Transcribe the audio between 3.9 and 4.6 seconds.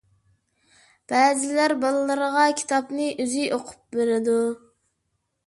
بېرىدۇ.